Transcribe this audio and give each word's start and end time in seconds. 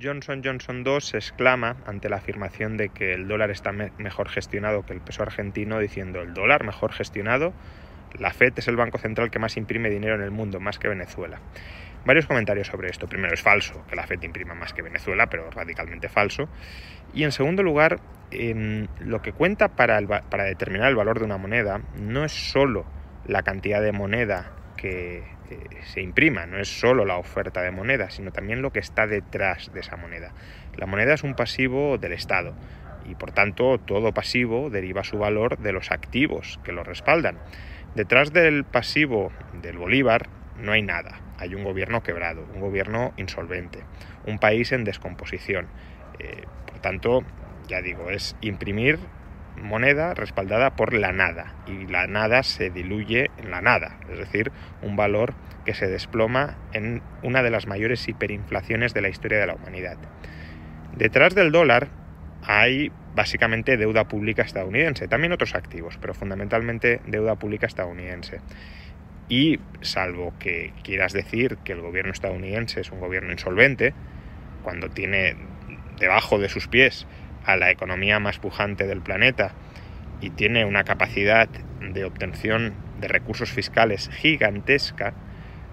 Johnson 0.00 0.42
Johnson 0.44 0.84
2 0.84 1.04
se 1.04 1.16
exclama 1.16 1.76
ante 1.84 2.08
la 2.08 2.16
afirmación 2.16 2.76
de 2.76 2.90
que 2.90 3.14
el 3.14 3.26
dólar 3.26 3.50
está 3.50 3.72
me 3.72 3.90
mejor 3.98 4.28
gestionado 4.28 4.86
que 4.86 4.92
el 4.92 5.00
peso 5.00 5.22
argentino, 5.22 5.80
diciendo 5.80 6.20
el 6.20 6.34
dólar 6.34 6.64
mejor 6.64 6.92
gestionado, 6.92 7.52
la 8.16 8.32
Fed 8.32 8.52
es 8.56 8.68
el 8.68 8.76
banco 8.76 8.98
central 8.98 9.30
que 9.30 9.40
más 9.40 9.56
imprime 9.56 9.90
dinero 9.90 10.14
en 10.14 10.22
el 10.22 10.30
mundo, 10.30 10.60
más 10.60 10.78
que 10.78 10.88
Venezuela. 10.88 11.40
Varios 12.04 12.26
comentarios 12.26 12.68
sobre 12.68 12.88
esto. 12.88 13.08
Primero, 13.08 13.34
es 13.34 13.42
falso 13.42 13.84
que 13.88 13.96
la 13.96 14.06
Fed 14.06 14.22
imprima 14.22 14.54
más 14.54 14.72
que 14.72 14.82
Venezuela, 14.82 15.26
pero 15.26 15.50
radicalmente 15.50 16.08
falso. 16.08 16.48
Y 17.12 17.24
en 17.24 17.32
segundo 17.32 17.64
lugar, 17.64 17.98
lo 18.30 19.20
que 19.20 19.32
cuenta 19.32 19.68
para, 19.68 20.00
para 20.22 20.44
determinar 20.44 20.88
el 20.88 20.96
valor 20.96 21.18
de 21.18 21.24
una 21.24 21.38
moneda 21.38 21.80
no 21.96 22.24
es 22.24 22.32
solo 22.32 22.86
la 23.26 23.42
cantidad 23.42 23.82
de 23.82 23.92
moneda 23.92 24.52
que 24.78 25.22
se 25.92 26.00
imprima, 26.00 26.46
no 26.46 26.58
es 26.58 26.68
solo 26.68 27.04
la 27.04 27.16
oferta 27.16 27.60
de 27.62 27.70
moneda, 27.70 28.10
sino 28.10 28.32
también 28.32 28.62
lo 28.62 28.72
que 28.72 28.78
está 28.78 29.06
detrás 29.06 29.70
de 29.74 29.80
esa 29.80 29.96
moneda. 29.96 30.32
La 30.76 30.86
moneda 30.86 31.14
es 31.14 31.22
un 31.22 31.34
pasivo 31.34 31.98
del 31.98 32.12
Estado 32.12 32.54
y 33.04 33.14
por 33.14 33.32
tanto 33.32 33.78
todo 33.78 34.12
pasivo 34.12 34.70
deriva 34.70 35.04
su 35.04 35.18
valor 35.18 35.58
de 35.58 35.72
los 35.72 35.90
activos 35.90 36.60
que 36.64 36.72
lo 36.72 36.84
respaldan. 36.84 37.38
Detrás 37.94 38.32
del 38.32 38.64
pasivo 38.64 39.32
del 39.62 39.78
Bolívar 39.78 40.28
no 40.58 40.72
hay 40.72 40.82
nada, 40.82 41.20
hay 41.38 41.54
un 41.54 41.64
gobierno 41.64 42.02
quebrado, 42.02 42.46
un 42.54 42.60
gobierno 42.60 43.12
insolvente, 43.16 43.80
un 44.26 44.38
país 44.38 44.72
en 44.72 44.84
descomposición. 44.84 45.66
Eh, 46.18 46.42
por 46.66 46.80
tanto, 46.80 47.24
ya 47.66 47.80
digo, 47.80 48.10
es 48.10 48.36
imprimir 48.40 48.98
moneda 49.62 50.14
respaldada 50.14 50.76
por 50.76 50.94
la 50.94 51.12
nada 51.12 51.54
y 51.66 51.86
la 51.86 52.06
nada 52.06 52.42
se 52.42 52.70
diluye 52.70 53.30
en 53.38 53.50
la 53.50 53.60
nada, 53.60 53.98
es 54.10 54.18
decir, 54.18 54.52
un 54.82 54.96
valor 54.96 55.34
que 55.64 55.74
se 55.74 55.86
desploma 55.86 56.56
en 56.72 57.02
una 57.22 57.42
de 57.42 57.50
las 57.50 57.66
mayores 57.66 58.08
hiperinflaciones 58.08 58.94
de 58.94 59.02
la 59.02 59.08
historia 59.08 59.38
de 59.38 59.46
la 59.46 59.54
humanidad. 59.54 59.98
Detrás 60.96 61.34
del 61.34 61.52
dólar 61.52 61.88
hay 62.42 62.90
básicamente 63.14 63.76
deuda 63.76 64.08
pública 64.08 64.42
estadounidense, 64.42 65.08
también 65.08 65.32
otros 65.32 65.54
activos, 65.54 65.98
pero 66.00 66.14
fundamentalmente 66.14 67.00
deuda 67.06 67.36
pública 67.36 67.66
estadounidense. 67.66 68.40
Y 69.28 69.60
salvo 69.80 70.32
que 70.38 70.72
quieras 70.82 71.12
decir 71.12 71.58
que 71.64 71.72
el 71.72 71.80
gobierno 71.80 72.12
estadounidense 72.12 72.80
es 72.80 72.90
un 72.90 73.00
gobierno 73.00 73.32
insolvente, 73.32 73.92
cuando 74.62 74.88
tiene 74.88 75.36
debajo 75.98 76.38
de 76.38 76.48
sus 76.48 76.68
pies 76.68 77.06
a 77.48 77.56
la 77.56 77.70
economía 77.70 78.20
más 78.20 78.38
pujante 78.38 78.86
del 78.86 79.00
planeta 79.00 79.52
y 80.20 80.28
tiene 80.28 80.66
una 80.66 80.84
capacidad 80.84 81.48
de 81.80 82.04
obtención 82.04 82.74
de 83.00 83.08
recursos 83.08 83.50
fiscales 83.50 84.10
gigantesca, 84.10 85.14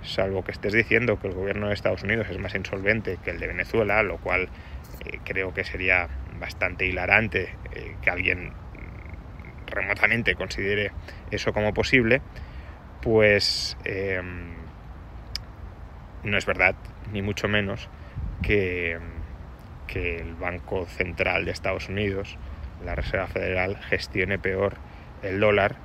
salvo 0.00 0.42
que 0.44 0.52
estés 0.52 0.72
diciendo 0.72 1.20
que 1.20 1.28
el 1.28 1.34
gobierno 1.34 1.68
de 1.68 1.74
Estados 1.74 2.02
Unidos 2.04 2.26
es 2.30 2.38
más 2.38 2.54
insolvente 2.54 3.18
que 3.22 3.32
el 3.32 3.38
de 3.38 3.48
Venezuela, 3.48 4.02
lo 4.02 4.16
cual 4.16 4.48
eh, 5.04 5.18
creo 5.24 5.52
que 5.52 5.62
sería 5.62 6.08
bastante 6.40 6.86
hilarante 6.86 7.54
eh, 7.74 7.96
que 8.00 8.08
alguien 8.08 8.54
remotamente 9.66 10.36
considere 10.36 10.90
eso 11.30 11.52
como 11.52 11.74
posible, 11.74 12.22
pues 13.02 13.76
em, 13.84 14.54
no 16.22 16.38
es 16.38 16.46
verdad, 16.46 16.76
ni 17.12 17.20
mucho 17.20 17.46
menos, 17.46 17.90
que 18.40 18.98
que 19.88 20.18
el 20.18 20.34
Banco 20.34 20.86
Central 20.86 21.44
de 21.44 21.50
Estados 21.50 21.88
Unidos, 21.88 22.36
la 22.84 22.94
Reserva 22.94 23.26
Federal, 23.26 23.76
gestione 23.78 24.38
peor 24.38 24.76
el 25.22 25.40
dólar 25.40 25.76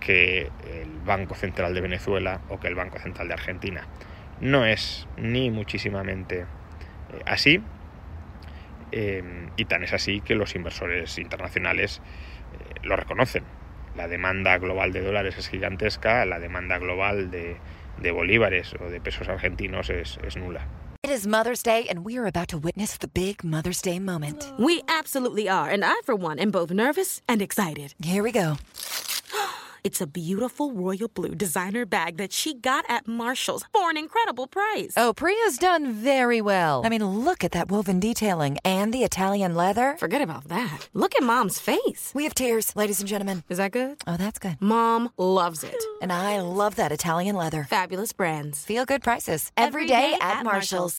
que 0.00 0.50
el 0.64 0.88
Banco 1.04 1.34
Central 1.34 1.74
de 1.74 1.80
Venezuela 1.80 2.40
o 2.48 2.58
que 2.58 2.68
el 2.68 2.74
Banco 2.74 2.98
Central 2.98 3.28
de 3.28 3.34
Argentina. 3.34 3.86
No 4.40 4.64
es 4.64 5.06
ni 5.16 5.50
muchísimamente 5.50 6.40
eh, 6.40 6.46
así, 7.26 7.62
eh, 8.90 9.22
y 9.56 9.64
tan 9.66 9.84
es 9.84 9.92
así 9.92 10.20
que 10.20 10.34
los 10.34 10.54
inversores 10.54 11.18
internacionales 11.18 12.00
eh, 12.00 12.80
lo 12.82 12.96
reconocen. 12.96 13.44
La 13.96 14.08
demanda 14.08 14.56
global 14.58 14.92
de 14.92 15.02
dólares 15.02 15.36
es 15.38 15.48
gigantesca, 15.48 16.24
la 16.24 16.40
demanda 16.40 16.78
global 16.78 17.30
de, 17.30 17.58
bolívares 18.10 18.74
o 18.80 18.88
de 18.88 19.00
pesos 19.00 19.28
argentinos 19.28 19.90
es 19.90 20.36
nula. 20.36 20.66
It 21.04 21.10
is 21.10 21.26
Mother's 21.26 21.64
Day, 21.64 21.86
and 21.88 22.04
we 22.04 22.16
are 22.16 22.26
about 22.26 22.46
to 22.50 22.56
witness 22.56 22.96
the 22.96 23.08
big 23.08 23.42
Mother's 23.42 23.82
Day 23.82 23.98
moment. 23.98 24.52
We 24.56 24.84
absolutely 24.86 25.48
are, 25.48 25.68
and 25.68 25.84
I, 25.84 25.96
for 26.04 26.14
one, 26.14 26.38
am 26.38 26.52
both 26.52 26.70
nervous 26.70 27.20
and 27.26 27.42
excited. 27.42 27.94
Here 28.00 28.22
we 28.22 28.30
go. 28.30 28.56
It's 29.84 30.00
a 30.00 30.06
beautiful 30.06 30.72
royal 30.72 31.08
blue 31.08 31.34
designer 31.34 31.84
bag 31.84 32.16
that 32.16 32.32
she 32.32 32.54
got 32.54 32.84
at 32.88 33.08
Marshalls 33.08 33.64
for 33.72 33.90
an 33.90 33.96
incredible 33.96 34.46
price. 34.46 34.92
Oh, 34.96 35.12
Priya's 35.12 35.58
done 35.58 35.92
very 35.92 36.40
well. 36.40 36.82
I 36.86 36.88
mean, 36.88 37.04
look 37.04 37.42
at 37.42 37.50
that 37.50 37.68
woven 37.68 37.98
detailing 37.98 38.58
and 38.64 38.94
the 38.94 39.02
Italian 39.02 39.56
leather. 39.56 39.96
Forget 39.98 40.22
about 40.22 40.46
that. 40.46 40.88
Look 40.94 41.16
at 41.16 41.24
Mom's 41.24 41.58
face. 41.58 42.12
We 42.14 42.22
have 42.22 42.34
tears, 42.34 42.76
ladies 42.76 43.00
and 43.00 43.08
gentlemen. 43.08 43.42
Is 43.48 43.58
that 43.58 43.72
good? 43.72 43.96
Oh, 44.06 44.16
that's 44.16 44.38
good. 44.38 44.56
Mom 44.60 45.10
loves 45.18 45.64
it. 45.64 45.82
And 46.00 46.12
I 46.12 46.40
love 46.40 46.76
that 46.76 46.92
Italian 46.92 47.34
leather. 47.34 47.64
Fabulous 47.64 48.12
brands. 48.12 48.64
Feel 48.64 48.84
good 48.84 49.02
prices 49.02 49.50
Every 49.56 49.82
every 49.82 49.86
day, 49.88 50.12
day 50.12 50.18
at, 50.20 50.38
at 50.38 50.44
Marshalls. 50.44 50.98